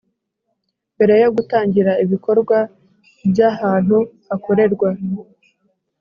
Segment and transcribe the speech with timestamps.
[0.95, 2.57] Mbere yo gutangira ibikorwa
[3.29, 4.89] by ahantu hakorerwa